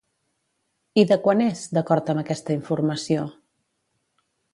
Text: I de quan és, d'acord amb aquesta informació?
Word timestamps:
I 1.01 1.03
de 1.11 1.17
quan 1.27 1.43
és, 1.47 1.61
d'acord 1.77 2.09
amb 2.13 2.21
aquesta 2.21 2.55
informació? 2.61 3.27